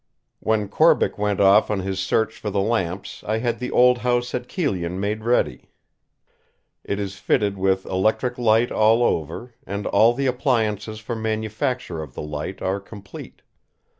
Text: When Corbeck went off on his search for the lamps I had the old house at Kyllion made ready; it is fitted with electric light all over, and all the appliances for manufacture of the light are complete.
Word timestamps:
When 0.39 0.67
Corbeck 0.67 1.19
went 1.19 1.39
off 1.39 1.69
on 1.69 1.81
his 1.81 1.99
search 1.99 2.39
for 2.39 2.49
the 2.49 2.59
lamps 2.59 3.23
I 3.27 3.37
had 3.37 3.59
the 3.59 3.69
old 3.69 3.99
house 3.99 4.33
at 4.33 4.47
Kyllion 4.47 4.99
made 4.99 5.23
ready; 5.23 5.69
it 6.83 6.99
is 6.99 7.19
fitted 7.19 7.55
with 7.55 7.85
electric 7.85 8.39
light 8.39 8.71
all 8.71 9.03
over, 9.03 9.53
and 9.63 9.85
all 9.85 10.15
the 10.15 10.25
appliances 10.25 10.99
for 10.99 11.15
manufacture 11.15 12.01
of 12.01 12.15
the 12.15 12.23
light 12.23 12.63
are 12.63 12.79
complete. 12.79 13.43